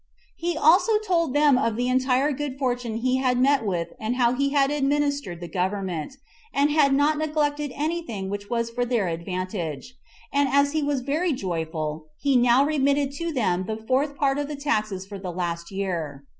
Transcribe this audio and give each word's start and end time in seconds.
He 0.35 0.57
also 0.57 0.93
told 1.05 1.35
them 1.35 1.59
of 1.59 1.75
the 1.75 1.87
entire 1.87 2.31
good 2.31 2.57
fortune 2.57 2.97
he 2.97 3.17
had 3.17 3.37
met 3.39 3.63
with 3.63 3.89
and 3.99 4.15
how 4.15 4.33
he 4.33 4.49
had 4.49 4.71
administered 4.71 5.39
the 5.41 5.47
government, 5.47 6.17
and 6.51 6.71
had 6.71 6.91
not 6.91 7.19
neglected 7.19 7.71
any 7.75 8.01
thing 8.01 8.27
which 8.27 8.49
was 8.49 8.71
for 8.71 8.83
their 8.83 9.07
advantage; 9.09 9.93
and 10.33 10.49
as 10.51 10.71
he 10.71 10.81
was 10.81 11.01
very 11.01 11.33
joyful, 11.33 12.07
he 12.19 12.35
now 12.35 12.65
remitted 12.65 13.11
to 13.17 13.31
them 13.31 13.65
the 13.67 13.77
fourth 13.77 14.17
part 14.17 14.39
of 14.39 14.47
their 14.47 14.57
taxes 14.57 15.05
for 15.05 15.19
the 15.19 15.31
last 15.31 15.69
year. 15.69 16.23